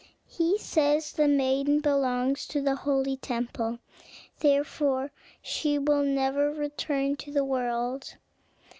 [0.27, 3.77] "He says the maiden belongs to the holy temple,
[4.39, 5.11] therefore
[5.43, 8.15] she will never return to the world.